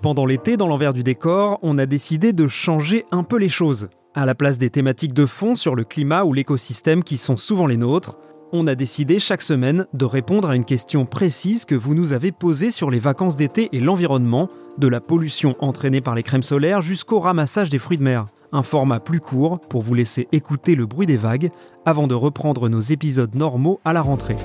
[0.00, 3.88] Pendant l'été, dans l'envers du décor, on a décidé de changer un peu les choses.
[4.14, 7.66] À la place des thématiques de fond sur le climat ou l'écosystème qui sont souvent
[7.66, 8.16] les nôtres,
[8.52, 12.32] on a décidé chaque semaine de répondre à une question précise que vous nous avez
[12.32, 14.48] posée sur les vacances d'été et l'environnement,
[14.78, 18.26] de la pollution entraînée par les crèmes solaires jusqu'au ramassage des fruits de mer.
[18.50, 21.50] Un format plus court pour vous laisser écouter le bruit des vagues
[21.84, 24.36] avant de reprendre nos épisodes normaux à la rentrée.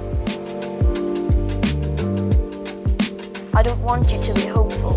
[3.55, 4.91] I don't want you to be hopeful.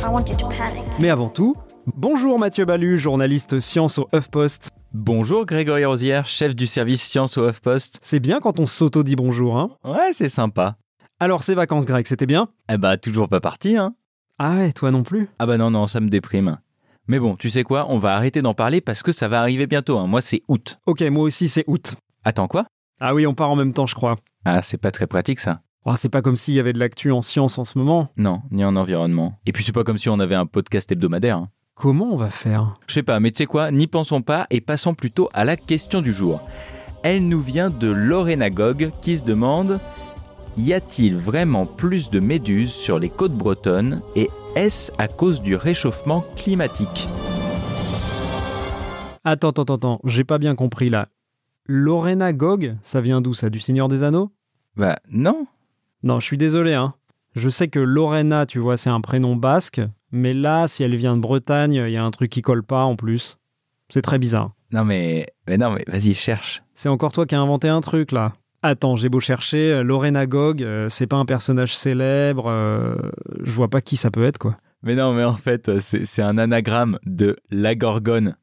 [0.00, 0.82] I want you to panic.
[0.98, 1.54] Mais avant tout,
[1.86, 4.70] bonjour Mathieu Balu, journaliste science au HuffPost.
[4.92, 7.98] Bonjour Grégory Rosière, chef du service science au HuffPost.
[8.02, 9.70] C'est bien quand on s'auto-dit bonjour, hein?
[9.84, 10.76] Ouais, c'est sympa.
[11.20, 13.94] Alors ces vacances grecques, c'était bien Eh bah, toujours pas parti, hein
[14.38, 16.58] Ah ouais, toi non plus Ah bah non, non, ça me déprime.
[17.08, 19.66] Mais bon, tu sais quoi, on va arrêter d'en parler parce que ça va arriver
[19.66, 19.98] bientôt.
[19.98, 20.06] hein.
[20.06, 20.78] Moi, c'est août.
[20.86, 21.94] Ok, moi aussi c'est août.
[22.24, 22.66] Attends, quoi?
[23.00, 24.16] Ah oui, on part en même temps, je crois.
[24.44, 25.60] Ah, c'est pas très pratique ça.
[25.84, 28.08] Oh, c'est pas comme s'il y avait de l'actu en science en ce moment.
[28.16, 29.38] Non, ni en environnement.
[29.46, 31.36] Et puis c'est pas comme si on avait un podcast hebdomadaire.
[31.38, 31.48] hein.
[31.76, 32.74] Comment on va faire?
[32.88, 35.56] Je sais pas, mais tu sais quoi, n'y pensons pas et passons plutôt à la
[35.56, 36.42] question du jour.
[37.02, 39.78] Elle nous vient de Lorena Gog qui se demande
[40.56, 45.54] Y a-t-il vraiment plus de méduses sur les côtes bretonnes et est-ce à cause du
[45.54, 47.08] réchauffement climatique?
[49.24, 51.08] Attends, attends, attends, j'ai pas bien compris là.
[51.66, 53.50] Lorena Gog, ça vient d'où ça?
[53.50, 54.30] Du Seigneur des Anneaux?
[54.76, 55.46] Bah non,
[56.02, 56.94] Non, je suis désolé, hein.
[57.34, 59.80] Je sais que Lorena, tu vois, c'est un prénom basque,
[60.12, 62.84] mais là, si elle vient de Bretagne, il y a un truc qui colle pas
[62.84, 63.36] en plus.
[63.90, 64.52] C'est très bizarre.
[64.72, 66.62] non mais, mais non mais vas-y cherche.
[66.74, 68.32] C'est encore toi qui as inventé un truc là.
[68.62, 72.96] Attends, j'ai beau chercher, euh, Lorena Gog, euh, c'est pas un personnage célèbre, euh,
[73.42, 74.56] je vois pas qui ça peut être quoi.
[74.82, 78.36] Mais non mais en fait c'est un anagramme de la gorgone.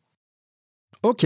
[1.01, 1.25] Ok,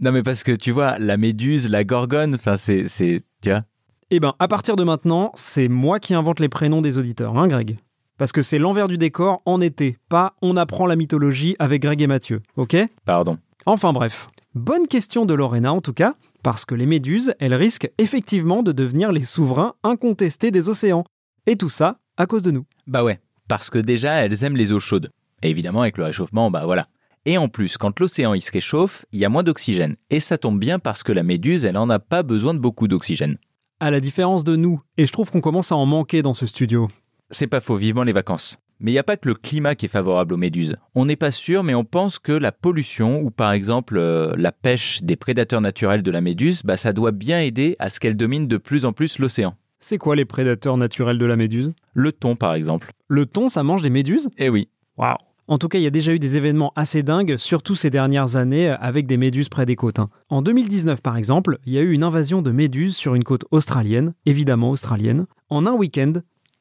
[0.00, 3.64] Non mais parce que tu vois la méduse, la gorgone, enfin c'est c'est tu vois.
[4.10, 7.46] Eh ben, à partir de maintenant, c'est moi qui invente les prénoms des auditeurs, hein,
[7.46, 7.76] Greg
[8.16, 12.00] Parce que c'est l'envers du décor en été, pas on apprend la mythologie avec Greg
[12.00, 12.76] et Mathieu, ok?
[13.04, 13.36] Pardon.
[13.66, 14.28] Enfin bref.
[14.54, 18.72] Bonne question de Lorena en tout cas, parce que les méduses, elles risquent effectivement de
[18.72, 21.04] devenir les souverains incontestés des océans.
[21.46, 22.64] Et tout ça à cause de nous.
[22.86, 25.10] Bah ouais, parce que déjà elles aiment les eaux chaudes.
[25.42, 26.88] Et évidemment avec le réchauffement, bah voilà.
[27.24, 29.96] Et en plus, quand l'océan il se réchauffe, il y a moins d'oxygène.
[30.10, 32.88] Et ça tombe bien parce que la méduse, elle en a pas besoin de beaucoup
[32.88, 33.38] d'oxygène.
[33.80, 36.46] À la différence de nous, et je trouve qu'on commence à en manquer dans ce
[36.46, 36.88] studio.
[37.30, 38.58] C'est pas faux, vivement les vacances.
[38.80, 40.76] Mais il n'y a pas que le climat qui est favorable aux méduses.
[40.94, 44.52] On n'est pas sûr, mais on pense que la pollution ou par exemple euh, la
[44.52, 48.16] pêche des prédateurs naturels de la méduse, bah, ça doit bien aider à ce qu'elle
[48.16, 49.54] domine de plus en plus l'océan.
[49.80, 51.72] C'est quoi les prédateurs naturels de la méduse?
[51.94, 52.92] Le thon par exemple.
[53.08, 54.28] Le thon, ça mange des méduses?
[54.38, 55.16] Eh oui, Waouh
[55.48, 58.36] En tout cas, il y a déjà eu des événements assez dingues, surtout ces dernières
[58.36, 59.98] années, avec des méduses près des côtes.
[59.98, 60.10] hein.
[60.28, 63.44] En 2019, par exemple, il y a eu une invasion de méduses sur une côte
[63.50, 65.26] australienne, évidemment australienne.
[65.48, 66.12] En un week-end,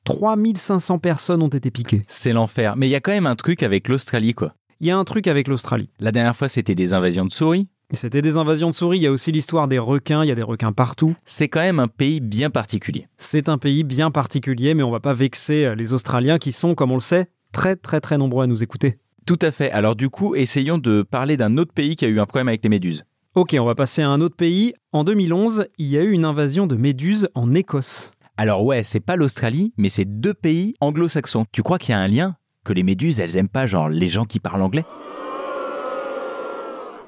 [0.07, 2.03] 3500 personnes ont été piquées.
[2.07, 2.77] c'est l'enfer.
[2.77, 4.53] Mais il y a quand même un truc avec l'Australie quoi.
[4.79, 5.89] Il y a un truc avec l'Australie.
[5.99, 7.67] La dernière fois c'était des invasions de souris.
[7.91, 10.35] C'était des invasions de souris, il y a aussi l'histoire des requins, il y a
[10.35, 11.13] des requins partout.
[11.25, 13.09] C'est quand même un pays bien particulier.
[13.17, 16.73] C'est un pays bien particulier, mais on va pas vexer euh, les Australiens qui sont,
[16.73, 18.99] comme on le sait, très très très nombreux à nous écouter.
[19.25, 19.71] Tout à fait.
[19.71, 22.63] Alors du coup, essayons de parler d'un autre pays qui a eu un problème avec
[22.63, 23.03] les méduses.
[23.35, 24.73] Ok, on va passer à un autre pays.
[24.93, 28.11] En 2011, il y a eu une invasion de méduses en Écosse.
[28.39, 31.45] Alors ouais, c'est pas l'Australie, mais c'est deux pays anglo-saxons.
[31.51, 34.09] Tu crois qu'il y a un lien Que les méduses, elles aiment pas genre les
[34.09, 34.85] gens qui parlent anglais?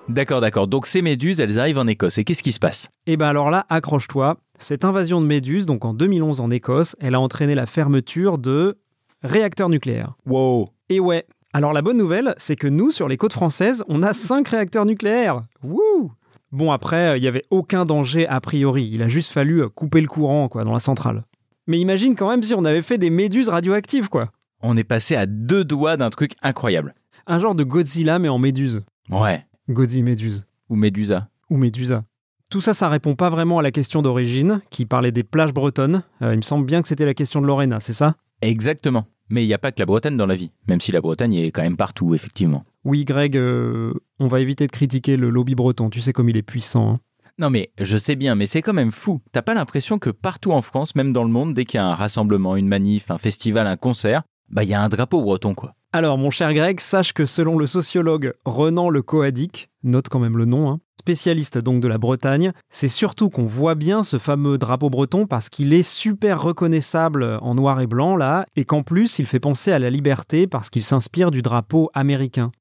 [0.08, 0.68] D'accord, d'accord.
[0.68, 2.18] Donc ces méduses, elles arrivent en Écosse.
[2.18, 2.90] Et qu'est-ce qui se passe?
[3.06, 4.38] Et ben alors là, accroche-toi.
[4.58, 8.80] Cette invasion de méduses, donc en 2011 en Écosse, elle a entraîné la fermeture de
[9.22, 10.16] réacteurs nucléaires.
[10.26, 11.28] Wow Et ouais.
[11.54, 14.86] Alors la bonne nouvelle, c'est que nous, sur les côtes françaises, on a 5 réacteurs
[14.86, 15.44] nucléaires.
[15.62, 16.12] Wouh
[16.52, 18.90] Bon après, il n'y avait aucun danger a priori.
[18.92, 21.24] Il a juste fallu euh, couper le courant quoi dans la centrale.
[21.68, 24.32] Mais imagine quand même si on avait fait des méduses radioactives quoi.
[24.62, 26.96] On est passé à deux doigts d'un truc incroyable.
[27.28, 28.84] Un genre de Godzilla mais en méduse.
[29.10, 29.46] Ouais.
[29.70, 30.46] Godzi méduse.
[30.70, 31.30] Ou Médusa.
[31.50, 32.04] ou Médusa.
[32.50, 36.02] Tout ça, ça répond pas vraiment à la question d'origine, qui parlait des plages bretonnes.
[36.24, 38.16] Euh, il me semble bien que c'était la question de Lorena, c'est ça?
[38.42, 39.06] Exactement.
[39.30, 41.36] Mais il n'y a pas que la Bretagne dans la vie, même si la Bretagne
[41.36, 42.64] est quand même partout, effectivement.
[42.84, 45.90] Oui, Greg, euh, on va éviter de critiquer le lobby breton.
[45.90, 46.94] Tu sais comme il est puissant.
[46.94, 47.00] hein.
[47.38, 49.22] Non mais je sais bien, mais c'est quand même fou.
[49.32, 51.86] T'as pas l'impression que partout en France, même dans le monde, dès qu'il y a
[51.86, 55.54] un rassemblement, une manif, un festival, un concert, bah il y a un drapeau breton
[55.54, 55.76] quoi.
[55.92, 60.38] Alors, mon cher Greg, sache que selon le sociologue Renan Le Coadic, note quand même
[60.38, 64.60] le nom, hein, spécialiste donc de la Bretagne, c'est surtout qu'on voit bien ce fameux
[64.60, 69.18] drapeau breton parce qu'il est super reconnaissable en noir et blanc là, et qu'en plus
[69.18, 72.52] il fait penser à la liberté parce qu'il s'inspire du drapeau américain.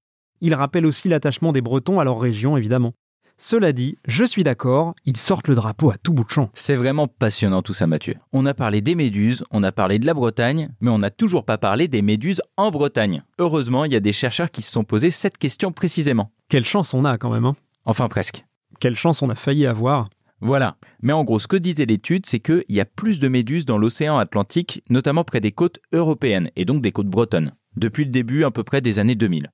[0.41, 2.95] Il rappelle aussi l'attachement des Bretons à leur région évidemment.
[3.41, 6.51] Cela dit, je suis d'accord, ils sortent le drapeau à tout bout de champ.
[6.55, 8.17] C'est vraiment passionnant tout ça Mathieu.
[8.33, 11.45] On a parlé des méduses, on a parlé de la Bretagne, mais on n'a toujours
[11.45, 13.23] pas parlé des méduses en Bretagne.
[13.39, 16.33] Heureusement, il y a des chercheurs qui se sont posés cette question précisément.
[16.49, 17.55] Quelle chance on a quand même, hein.
[17.85, 18.45] Enfin presque.
[18.81, 20.11] Quelle chance on a failli avoir.
[20.41, 20.77] Voilà.
[21.01, 23.79] Mais en gros, ce que disait l'étude, c'est qu'il y a plus de méduses dans
[23.79, 28.43] l'océan Atlantique, notamment près des côtes européennes, et donc des côtes bretonnes, depuis le début
[28.43, 29.53] à peu près des années 2000.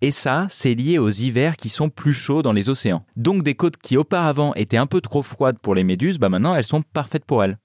[0.00, 3.04] Et ça, c'est lié aux hivers qui sont plus chauds dans les océans.
[3.16, 6.54] Donc des côtes qui auparavant étaient un peu trop froides pour les méduses, bah maintenant
[6.54, 7.58] elles sont parfaites pour elles.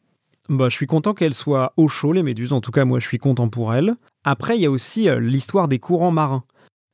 [0.49, 2.53] Bah, je suis content qu'elles soient au chaud, les méduses.
[2.53, 3.93] En tout cas, moi, je suis content pour elles.
[4.23, 6.43] Après, il y a aussi euh, l'histoire des courants marins.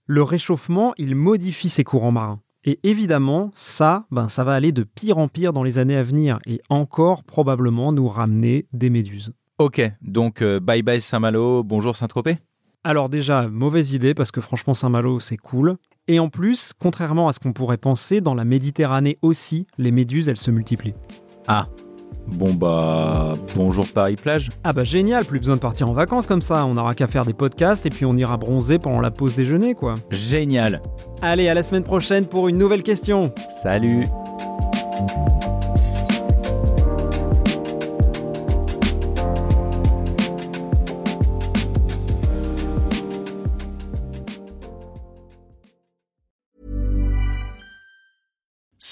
[0.08, 2.42] Le réchauffement, il modifie ces courants marins.
[2.66, 6.04] Et évidemment, ça, ben, ça va aller de pire en pire dans les années à
[6.04, 9.34] venir et encore probablement nous ramener des méduses.
[9.58, 12.40] Ok, donc euh, bye bye Saint-Malo, bonjour Saint-Tropez
[12.88, 15.78] Alors déjà, mauvaise idée parce que franchement Saint-Malo c'est cool.
[16.08, 20.30] Et en plus, contrairement à ce qu'on pourrait penser, dans la Méditerranée aussi, les méduses
[20.30, 20.94] elles se multiplient.
[21.48, 21.66] Ah,
[22.28, 24.50] bon bah bonjour Paris-Plage.
[24.64, 27.26] Ah bah génial, plus besoin de partir en vacances comme ça, on n'aura qu'à faire
[27.26, 29.96] des podcasts et puis on ira bronzer pendant la pause déjeuner quoi.
[30.12, 30.84] Génial.
[31.24, 33.34] Allez, à la semaine prochaine pour une nouvelle question.
[33.64, 34.06] Salut.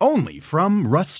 [0.00, 1.14] Only from Rust